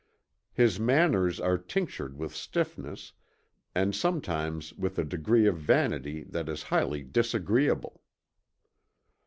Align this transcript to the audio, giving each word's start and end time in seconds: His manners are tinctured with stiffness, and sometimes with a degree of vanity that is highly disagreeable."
His 0.51 0.79
manners 0.79 1.39
are 1.39 1.59
tinctured 1.59 2.15
with 2.17 2.33
stiffness, 2.35 3.13
and 3.75 3.93
sometimes 3.95 4.73
with 4.73 4.97
a 4.97 5.03
degree 5.05 5.45
of 5.45 5.59
vanity 5.59 6.23
that 6.29 6.49
is 6.49 6.63
highly 6.73 7.03
disagreeable." 7.03 8.01